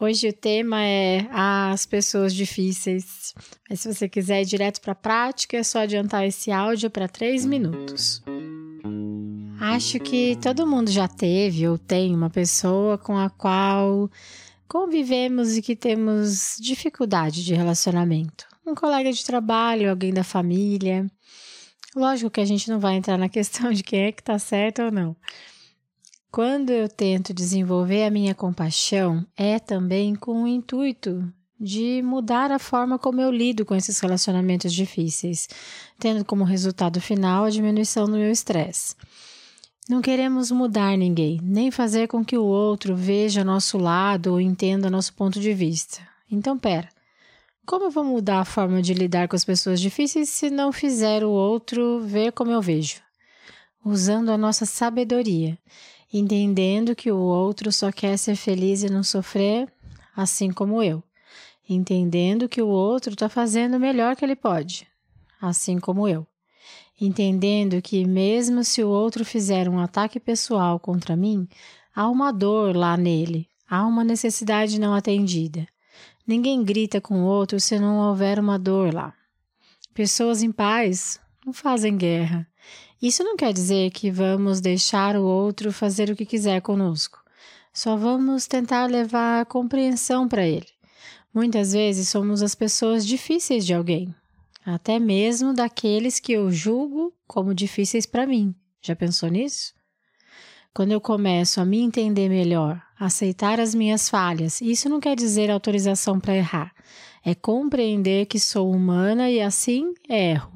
Hoje 0.00 0.28
o 0.28 0.32
tema 0.32 0.80
é 0.80 1.26
as 1.32 1.84
pessoas 1.84 2.32
difíceis. 2.32 3.34
Mas 3.68 3.80
se 3.80 3.92
você 3.92 4.08
quiser 4.08 4.42
ir 4.42 4.44
direto 4.44 4.80
para 4.80 4.92
a 4.92 4.94
prática, 4.94 5.56
é 5.56 5.62
só 5.64 5.80
adiantar 5.80 6.24
esse 6.24 6.52
áudio 6.52 6.88
para 6.88 7.08
três 7.08 7.44
minutos. 7.44 8.22
Acho 9.60 9.98
que 9.98 10.36
todo 10.36 10.66
mundo 10.68 10.88
já 10.88 11.08
teve 11.08 11.66
ou 11.66 11.76
tem 11.76 12.14
uma 12.14 12.30
pessoa 12.30 12.96
com 12.96 13.18
a 13.18 13.28
qual 13.28 14.08
convivemos 14.68 15.56
e 15.56 15.62
que 15.62 15.74
temos 15.74 16.56
dificuldade 16.60 17.44
de 17.44 17.54
relacionamento. 17.54 18.46
Um 18.64 18.76
colega 18.76 19.12
de 19.12 19.24
trabalho, 19.24 19.90
alguém 19.90 20.14
da 20.14 20.22
família. 20.22 21.10
Lógico 21.96 22.30
que 22.30 22.40
a 22.40 22.44
gente 22.44 22.70
não 22.70 22.78
vai 22.78 22.94
entrar 22.94 23.18
na 23.18 23.28
questão 23.28 23.72
de 23.72 23.82
quem 23.82 24.02
é 24.02 24.12
que 24.12 24.22
está 24.22 24.38
certo 24.38 24.82
ou 24.82 24.92
não. 24.92 25.16
Quando 26.30 26.70
eu 26.70 26.90
tento 26.90 27.32
desenvolver 27.32 28.04
a 28.04 28.10
minha 28.10 28.34
compaixão, 28.34 29.26
é 29.34 29.58
também 29.58 30.14
com 30.14 30.42
o 30.42 30.46
intuito 30.46 31.32
de 31.58 32.02
mudar 32.02 32.52
a 32.52 32.58
forma 32.58 32.98
como 32.98 33.20
eu 33.20 33.30
lido 33.30 33.64
com 33.64 33.74
esses 33.74 33.98
relacionamentos 33.98 34.72
difíceis, 34.72 35.48
tendo 35.98 36.24
como 36.26 36.44
resultado 36.44 37.00
final 37.00 37.44
a 37.44 37.50
diminuição 37.50 38.04
do 38.04 38.12
meu 38.12 38.30
estresse. 38.30 38.94
Não 39.88 40.02
queremos 40.02 40.50
mudar 40.50 40.98
ninguém, 40.98 41.40
nem 41.42 41.70
fazer 41.70 42.06
com 42.06 42.22
que 42.22 42.36
o 42.36 42.44
outro 42.44 42.94
veja 42.94 43.42
nosso 43.42 43.78
lado 43.78 44.32
ou 44.32 44.40
entenda 44.40 44.90
nosso 44.90 45.14
ponto 45.14 45.40
de 45.40 45.54
vista. 45.54 45.98
Então, 46.30 46.58
pera. 46.58 46.90
Como 47.64 47.86
eu 47.86 47.90
vou 47.90 48.04
mudar 48.04 48.40
a 48.40 48.44
forma 48.44 48.82
de 48.82 48.92
lidar 48.92 49.28
com 49.28 49.36
as 49.36 49.46
pessoas 49.46 49.80
difíceis 49.80 50.28
se 50.28 50.50
não 50.50 50.72
fizer 50.72 51.24
o 51.24 51.30
outro 51.30 52.00
ver 52.00 52.32
como 52.32 52.50
eu 52.50 52.60
vejo? 52.60 53.00
Usando 53.82 54.30
a 54.30 54.36
nossa 54.36 54.66
sabedoria 54.66 55.58
entendendo 56.12 56.96
que 56.96 57.10
o 57.12 57.18
outro 57.18 57.70
só 57.70 57.92
quer 57.92 58.16
ser 58.16 58.36
feliz 58.36 58.82
e 58.82 58.90
não 58.90 59.02
sofrer, 59.02 59.70
assim 60.16 60.50
como 60.50 60.82
eu, 60.82 61.02
entendendo 61.68 62.48
que 62.48 62.62
o 62.62 62.68
outro 62.68 63.12
está 63.12 63.28
fazendo 63.28 63.76
o 63.76 63.80
melhor 63.80 64.16
que 64.16 64.24
ele 64.24 64.36
pode, 64.36 64.86
assim 65.40 65.78
como 65.78 66.08
eu, 66.08 66.26
entendendo 67.00 67.80
que 67.82 68.04
mesmo 68.04 68.64
se 68.64 68.82
o 68.82 68.88
outro 68.88 69.24
fizer 69.24 69.68
um 69.68 69.78
ataque 69.78 70.18
pessoal 70.18 70.80
contra 70.80 71.16
mim, 71.16 71.46
há 71.94 72.08
uma 72.08 72.32
dor 72.32 72.74
lá 72.74 72.96
nele, 72.96 73.48
há 73.68 73.86
uma 73.86 74.02
necessidade 74.02 74.80
não 74.80 74.94
atendida. 74.94 75.66
Ninguém 76.26 76.62
grita 76.62 77.00
com 77.00 77.22
o 77.22 77.24
outro 77.24 77.58
se 77.58 77.78
não 77.78 77.98
houver 77.98 78.38
uma 78.38 78.58
dor 78.58 78.92
lá. 78.92 79.14
Pessoas 79.94 80.42
em 80.42 80.52
paz 80.52 81.18
não 81.44 81.52
fazem 81.52 81.96
guerra. 81.96 82.46
Isso 83.00 83.22
não 83.22 83.36
quer 83.36 83.52
dizer 83.52 83.90
que 83.92 84.10
vamos 84.10 84.60
deixar 84.60 85.16
o 85.16 85.24
outro 85.24 85.72
fazer 85.72 86.10
o 86.10 86.16
que 86.16 86.26
quiser 86.26 86.60
conosco. 86.60 87.18
Só 87.72 87.96
vamos 87.96 88.46
tentar 88.46 88.90
levar 88.90 89.46
compreensão 89.46 90.26
para 90.26 90.44
ele. 90.44 90.66
Muitas 91.32 91.72
vezes 91.72 92.08
somos 92.08 92.42
as 92.42 92.54
pessoas 92.54 93.06
difíceis 93.06 93.64
de 93.64 93.72
alguém, 93.72 94.12
até 94.66 94.98
mesmo 94.98 95.54
daqueles 95.54 96.18
que 96.18 96.32
eu 96.32 96.50
julgo 96.50 97.14
como 97.26 97.54
difíceis 97.54 98.04
para 98.04 98.26
mim. 98.26 98.52
Já 98.82 98.96
pensou 98.96 99.28
nisso? 99.28 99.74
Quando 100.74 100.92
eu 100.92 101.00
começo 101.00 101.60
a 101.60 101.64
me 101.64 101.80
entender 101.80 102.28
melhor, 102.28 102.82
aceitar 102.98 103.60
as 103.60 103.74
minhas 103.74 104.08
falhas, 104.08 104.60
isso 104.60 104.88
não 104.88 104.98
quer 104.98 105.16
dizer 105.16 105.50
autorização 105.50 106.18
para 106.18 106.36
errar. 106.36 106.72
É 107.24 107.34
compreender 107.34 108.26
que 108.26 108.40
sou 108.40 108.70
humana 108.70 109.30
e 109.30 109.40
assim 109.40 109.92
erro. 110.08 110.52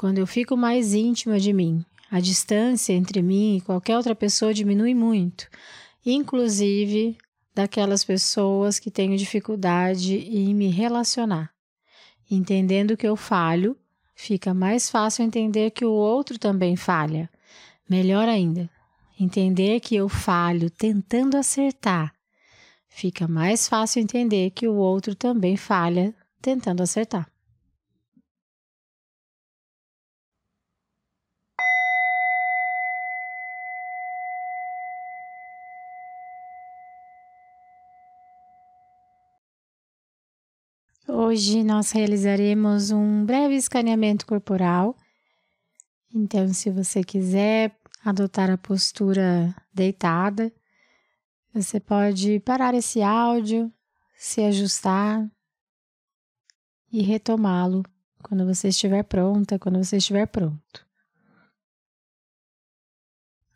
Quando 0.00 0.16
eu 0.16 0.26
fico 0.26 0.56
mais 0.56 0.94
íntima 0.94 1.38
de 1.38 1.52
mim, 1.52 1.84
a 2.10 2.20
distância 2.20 2.94
entre 2.94 3.20
mim 3.20 3.58
e 3.58 3.60
qualquer 3.60 3.98
outra 3.98 4.14
pessoa 4.14 4.54
diminui 4.54 4.94
muito, 4.94 5.46
inclusive 6.06 7.18
daquelas 7.54 8.02
pessoas 8.02 8.78
que 8.78 8.90
tenho 8.90 9.14
dificuldade 9.14 10.16
em 10.16 10.54
me 10.54 10.68
relacionar. 10.68 11.50
Entendendo 12.30 12.96
que 12.96 13.06
eu 13.06 13.14
falho, 13.14 13.76
fica 14.14 14.54
mais 14.54 14.88
fácil 14.88 15.22
entender 15.22 15.70
que 15.70 15.84
o 15.84 15.92
outro 15.92 16.38
também 16.38 16.76
falha. 16.76 17.28
Melhor 17.86 18.26
ainda, 18.26 18.70
entender 19.18 19.80
que 19.80 19.96
eu 19.96 20.08
falho 20.08 20.70
tentando 20.70 21.36
acertar. 21.36 22.10
Fica 22.88 23.28
mais 23.28 23.68
fácil 23.68 24.00
entender 24.00 24.48
que 24.52 24.66
o 24.66 24.76
outro 24.76 25.14
também 25.14 25.58
falha 25.58 26.14
tentando 26.40 26.82
acertar. 26.82 27.29
Hoje 41.30 41.62
nós 41.62 41.92
realizaremos 41.92 42.90
um 42.90 43.24
breve 43.24 43.54
escaneamento 43.54 44.26
corporal. 44.26 44.96
Então, 46.12 46.52
se 46.52 46.72
você 46.72 47.04
quiser 47.04 47.78
adotar 48.04 48.50
a 48.50 48.58
postura 48.58 49.54
deitada, 49.72 50.52
você 51.54 51.78
pode 51.78 52.40
parar 52.40 52.74
esse 52.74 53.00
áudio, 53.00 53.72
se 54.16 54.40
ajustar 54.40 55.24
e 56.90 57.00
retomá-lo 57.00 57.84
quando 58.24 58.44
você 58.44 58.66
estiver 58.66 59.04
pronta, 59.04 59.56
quando 59.56 59.78
você 59.78 59.98
estiver 59.98 60.26
pronto. 60.26 60.84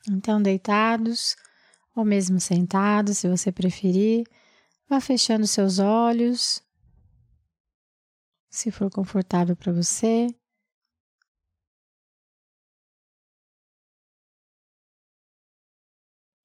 Então, 0.08 0.40
deitados 0.40 1.34
ou 1.92 2.04
mesmo 2.04 2.38
sentados, 2.38 3.18
se 3.18 3.28
você 3.28 3.50
preferir, 3.50 4.24
vá 4.88 5.00
fechando 5.00 5.44
seus 5.44 5.80
olhos 5.80 6.63
se 8.54 8.70
for 8.70 8.88
confortável 8.88 9.56
para 9.56 9.72
você. 9.72 10.28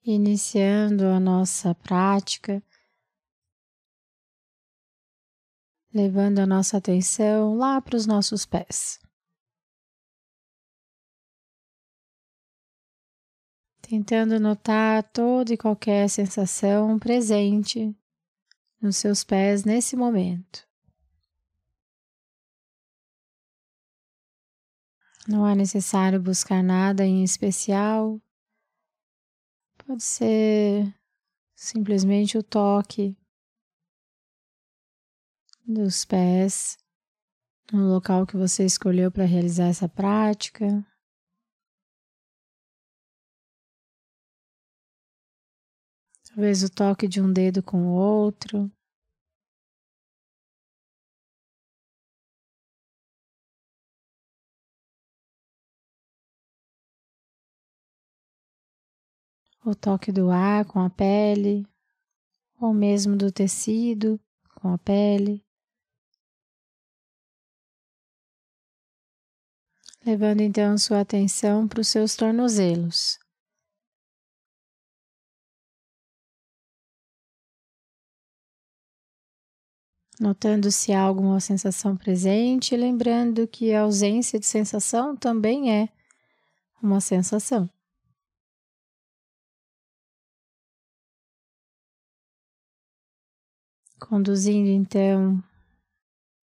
Iniciando 0.04 1.06
a 1.06 1.20
nossa 1.20 1.76
prática, 1.76 2.64
levando 5.94 6.40
a 6.40 6.48
nossa 6.48 6.78
atenção 6.78 7.56
lá 7.56 7.80
para 7.80 7.96
os 7.96 8.08
nossos 8.08 8.44
pés. 8.44 9.00
Tentando 13.82 14.40
notar 14.40 15.04
toda 15.12 15.54
e 15.54 15.58
qualquer 15.58 16.10
sensação 16.10 16.98
presente 16.98 17.96
nos 18.82 18.98
seus 18.98 19.24
pés 19.24 19.64
nesse 19.64 19.96
momento. 19.96 20.69
Não 25.28 25.46
é 25.46 25.54
necessário 25.56 26.22
buscar 26.22 26.64
nada 26.64 27.06
em 27.06 27.24
especial. 27.24 28.20
Pode 29.86 30.04
ser 30.04 30.94
simplesmente 31.56 32.38
o 32.38 32.44
toque 32.44 33.18
dos 35.66 36.06
pés 36.06 36.78
no 37.72 37.88
local 37.88 38.26
que 38.26 38.36
você 38.36 38.66
escolheu 38.66 39.12
para 39.12 39.26
realizar 39.26 39.68
essa 39.68 39.88
prática. 39.88 40.86
Talvez 46.30 46.64
o 46.64 46.70
toque 46.70 47.08
de 47.08 47.22
um 47.22 47.32
dedo 47.32 47.62
com 47.62 47.88
o 47.88 47.92
outro. 47.92 48.72
O 59.66 59.76
toque 59.76 60.12
do 60.12 60.30
ar 60.30 60.66
com 60.66 60.80
a 60.80 60.90
pele, 60.90 61.66
ou 62.60 62.74
mesmo 62.74 63.16
do 63.16 63.32
tecido 63.32 64.20
com 64.56 64.74
a 64.74 64.78
pele. 64.78 65.44
Levando 70.06 70.42
então 70.42 70.78
sua 70.78 71.02
atenção 71.02 71.68
para 71.68 71.82
os 71.82 71.88
seus 71.88 72.16
tornozelos. 72.16 73.20
notando 80.20 80.70
se 80.70 80.92
há 80.92 81.02
alguma 81.02 81.40
sensação 81.40 81.96
presente, 81.96 82.76
lembrando 82.76 83.48
que 83.48 83.74
a 83.74 83.82
ausência 83.82 84.38
de 84.40 84.46
sensação 84.46 85.16
também 85.16 85.74
é 85.74 85.90
uma 86.84 87.00
sensação. 87.00 87.70
Conduzindo 94.00 94.70
então 94.70 95.44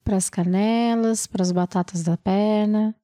para 0.05 0.17
as 0.17 0.31
canelas, 0.31 1.26
para 1.26 1.43
as 1.43 1.50
batatas 1.50 2.03
da 2.03 2.17
perna. 2.17 2.94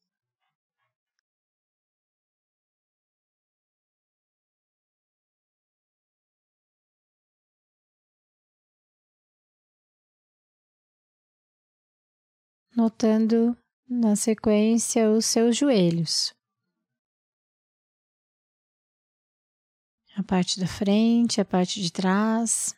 Notando 12.76 13.56
na 13.88 14.14
sequência 14.14 15.10
os 15.10 15.26
seus 15.26 15.56
joelhos. 15.56 16.32
A 20.16 20.22
parte 20.22 20.60
da 20.60 20.66
frente, 20.66 21.40
a 21.40 21.44
parte 21.44 21.82
de 21.82 21.90
trás. 21.90 22.74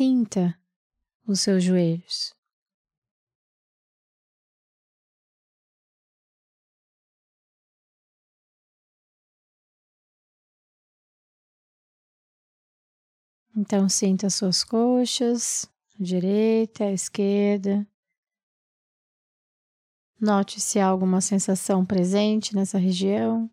Sinta 0.00 0.58
os 1.26 1.40
seus 1.40 1.62
joelhos. 1.62 2.34
Então, 13.54 13.90
sinta 13.90 14.28
as 14.28 14.36
suas 14.36 14.64
coxas, 14.64 15.70
direita, 15.98 16.90
esquerda. 16.90 17.86
Note 20.18 20.62
se 20.62 20.78
há 20.78 20.86
alguma 20.86 21.20
sensação 21.20 21.84
presente 21.84 22.56
nessa 22.56 22.78
região. 22.78 23.50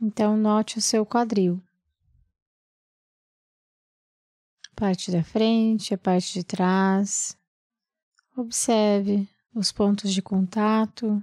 Então, 0.00 0.36
note 0.36 0.78
o 0.78 0.80
seu 0.80 1.04
quadril. 1.04 1.60
A 4.70 4.80
parte 4.80 5.10
da 5.10 5.24
frente, 5.24 5.92
a 5.92 5.98
parte 5.98 6.32
de 6.34 6.44
trás. 6.44 7.36
Observe 8.36 9.28
os 9.52 9.72
pontos 9.72 10.14
de 10.14 10.22
contato, 10.22 11.20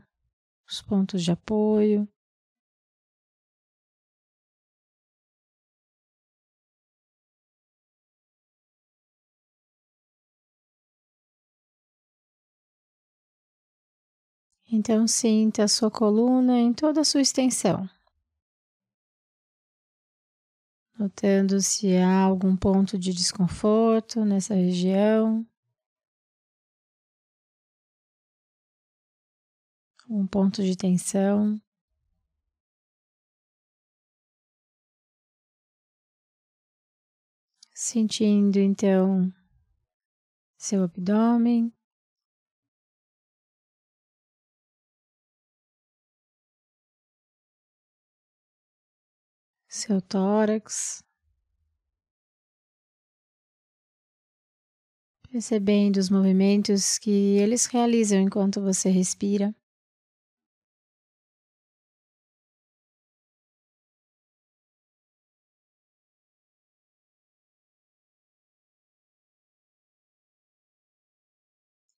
os 0.67 0.81
pontos 0.81 1.23
de 1.23 1.31
apoio. 1.31 2.05
Então, 14.69 15.07
sinta 15.07 15.63
a 15.63 15.67
sua 15.69 15.89
coluna 15.89 16.59
em 16.59 16.73
toda 16.73 16.99
a 16.99 17.05
sua 17.05 17.21
extensão 17.21 17.89
notando 20.97 21.61
se 21.61 21.97
há 21.97 22.21
algum 22.21 22.55
ponto 22.55 22.97
de 22.97 23.13
desconforto 23.13 24.23
nessa 24.23 24.53
região. 24.55 25.45
Um 30.09 30.25
ponto 30.27 30.63
de 30.63 30.75
tensão. 30.77 31.59
Sentindo 37.73 38.57
então 38.57 39.33
seu 40.57 40.83
abdômen. 40.83 41.74
Seu 49.75 50.01
tórax, 50.01 51.03
percebendo 55.29 55.97
os 55.97 56.09
movimentos 56.09 56.97
que 56.97 57.11
eles 57.37 57.67
realizam 57.67 58.19
enquanto 58.19 58.59
você 58.59 58.89
respira. 58.89 59.53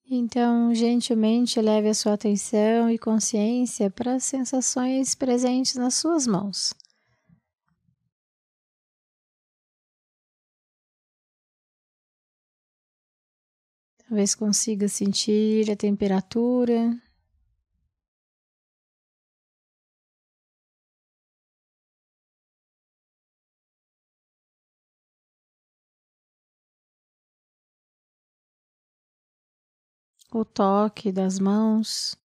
Então, 0.09 0.73
gentilmente 0.73 1.61
leve 1.61 1.89
a 1.89 1.93
sua 1.93 2.13
atenção 2.13 2.89
e 2.89 2.97
consciência 2.97 3.91
para 3.91 4.15
as 4.15 4.23
sensações 4.23 5.13
presentes 5.13 5.75
nas 5.75 5.93
suas 5.93 6.25
mãos. 6.25 6.73
Talvez 14.07 14.33
consiga 14.33 14.87
sentir 14.87 15.69
a 15.69 15.75
temperatura. 15.75 16.97
O 30.31 30.45
toque 30.45 31.11
das 31.11 31.37
mãos. 31.37 32.17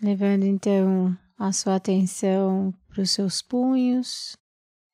Levando 0.00 0.44
então 0.44 1.18
a 1.36 1.52
sua 1.52 1.74
atenção 1.74 2.72
para 2.86 3.02
os 3.02 3.10
seus 3.10 3.42
punhos, 3.42 4.36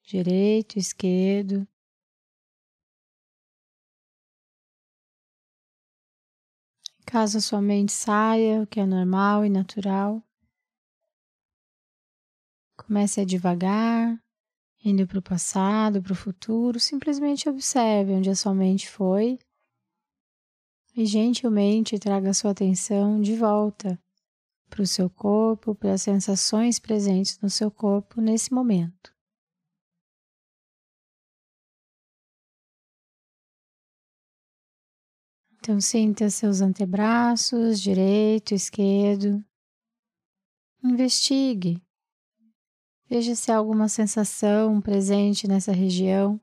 direito, 0.03 0.79
esquerdo. 0.79 1.69
Caso 7.05 7.37
a 7.37 7.41
sua 7.43 7.61
mente 7.61 7.93
saia, 7.93 8.63
o 8.63 8.67
que 8.67 8.81
é 8.81 8.87
normal 8.87 9.45
e 9.45 9.51
natural, 9.51 10.23
comece 12.75 13.21
a 13.21 13.27
devagar, 13.27 14.19
indo 14.83 15.07
para 15.07 15.19
o 15.19 15.23
passado, 15.23 16.03
para 16.03 16.15
o 16.15 16.17
futuro, 16.17 16.81
simplesmente 16.81 17.47
observe 17.47 18.15
onde 18.15 18.31
a 18.31 18.35
sua 18.35 18.55
mente 18.55 18.89
foi 18.89 19.39
e 20.97 21.05
gentilmente 21.05 21.99
traga 21.99 22.31
a 22.31 22.35
sua 22.35 22.53
atenção 22.53 23.21
de 23.21 23.37
volta 23.37 24.03
para 24.75 24.83
o 24.83 24.87
seu 24.87 25.09
corpo, 25.09 25.73
para 25.73 25.93
as 25.93 26.03
sensações 26.03 26.81
presentes 26.81 27.39
no 27.41 27.49
seu 27.49 27.71
corpo 27.71 28.21
nesse 28.21 28.53
momento. 28.53 29.15
Então, 35.53 35.81
sinta 35.81 36.29
seus 36.29 36.61
antebraços, 36.61 37.81
direito, 37.81 38.53
esquerdo. 38.53 39.43
Investigue. 40.83 41.81
Veja 43.09 43.37
se 43.37 43.53
há 43.53 43.57
alguma 43.57 43.89
sensação 43.89 44.81
presente 44.81 45.47
nessa 45.47 45.71
região. 45.71 46.41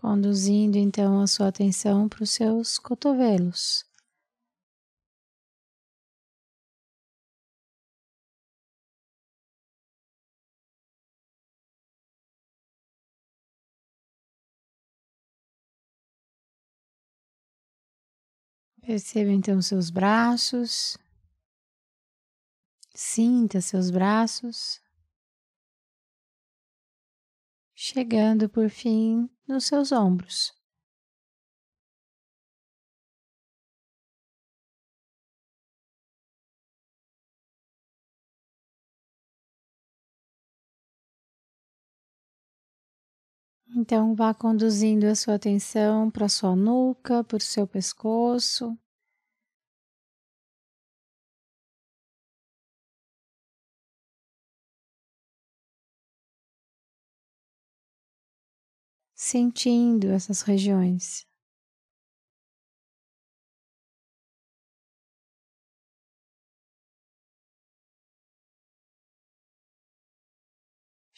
Conduzindo 0.00 0.76
então 0.78 1.20
a 1.20 1.26
sua 1.26 1.48
atenção 1.48 2.08
para 2.08 2.22
os 2.22 2.30
seus 2.30 2.78
cotovelos. 2.78 3.84
Perceba 18.80 19.30
então 19.32 19.60
seus 19.60 19.90
braços, 19.90 20.96
sinta 22.94 23.60
seus 23.60 23.90
braços, 23.90 24.80
chegando 27.88 28.48
por 28.48 28.68
fim 28.70 29.28
nos 29.46 29.64
seus 29.66 29.92
ombros. 29.92 30.52
Então, 43.74 44.14
vá 44.14 44.34
conduzindo 44.34 45.06
a 45.06 45.14
sua 45.14 45.34
atenção 45.36 46.10
para 46.10 46.28
sua 46.28 46.54
nuca, 46.54 47.24
para 47.24 47.38
o 47.38 47.40
seu 47.40 47.66
pescoço. 47.66 48.76
Sentindo 59.20 60.12
essas 60.12 60.42
regiões. 60.42 61.26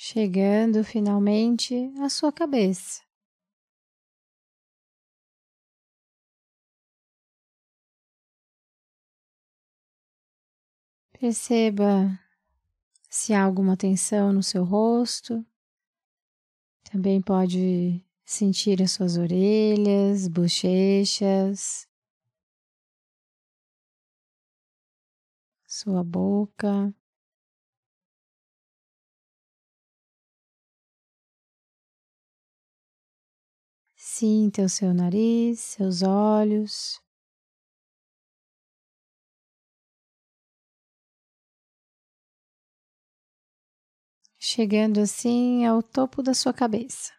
chegando 0.03 0.83
finalmente 0.83 1.93
à 2.01 2.09
sua 2.09 2.33
cabeça. 2.33 3.03
Perceba 11.13 12.19
se 13.11 13.35
há 13.35 13.43
alguma 13.45 13.77
tensão 13.77 14.33
no 14.33 14.43
seu 14.43 14.65
rosto. 14.65 15.45
Também 16.91 17.23
pode 17.23 18.05
sentir 18.25 18.83
as 18.83 18.91
suas 18.91 19.17
orelhas, 19.17 20.27
bochechas, 20.27 21.87
sua 25.65 26.03
boca. 26.03 26.93
Sinta 33.95 34.63
o 34.63 34.69
seu 34.69 34.93
nariz, 34.93 35.61
seus 35.61 36.03
olhos. 36.03 37.01
Chegando 44.53 44.99
assim 44.99 45.65
ao 45.65 45.81
topo 45.81 46.25
da 46.25 46.35
sua 46.35 46.53
cabeça. 46.53 47.13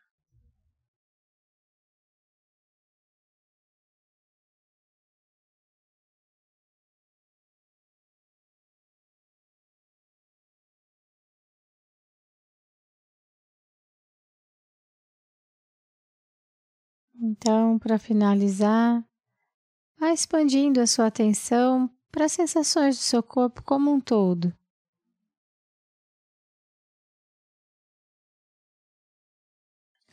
Então, 17.15 17.79
para 17.79 17.97
finalizar, 17.97 19.01
vá 19.99 20.11
expandindo 20.11 20.81
a 20.81 20.87
sua 20.87 21.07
atenção 21.07 21.89
para 22.11 22.25
as 22.25 22.33
sensações 22.33 22.97
do 22.97 23.03
seu 23.03 23.23
corpo 23.23 23.63
como 23.63 23.89
um 23.89 24.01
todo. 24.01 24.53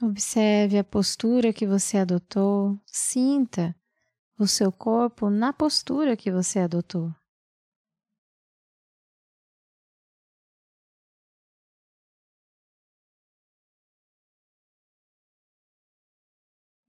Observe 0.00 0.78
a 0.78 0.84
postura 0.84 1.52
que 1.52 1.66
você 1.66 1.98
adotou, 1.98 2.80
sinta 2.86 3.74
o 4.38 4.46
seu 4.46 4.70
corpo 4.70 5.28
na 5.28 5.52
postura 5.52 6.16
que 6.16 6.30
você 6.30 6.60
adotou. 6.60 7.12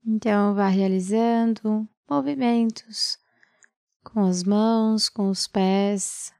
Então, 0.05 0.53
vá 0.53 0.67
realizando 0.67 1.89
movimentos 2.07 3.17
com 4.03 4.25
as 4.25 4.43
mãos, 4.43 5.09
com 5.09 5.29
os 5.29 5.47
pés. 5.47 6.31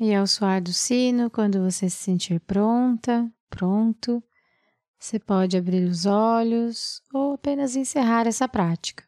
E 0.00 0.14
ao 0.14 0.28
soar 0.28 0.62
do 0.62 0.72
sino, 0.72 1.28
quando 1.28 1.60
você 1.60 1.90
se 1.90 1.96
sentir 1.96 2.38
pronta, 2.40 3.28
pronto, 3.50 4.22
você 4.96 5.18
pode 5.18 5.56
abrir 5.56 5.88
os 5.88 6.06
olhos 6.06 7.02
ou 7.12 7.34
apenas 7.34 7.74
encerrar 7.74 8.26
essa 8.26 8.46
prática. 8.46 9.07